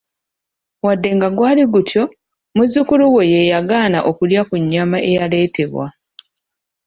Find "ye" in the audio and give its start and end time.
3.33-3.41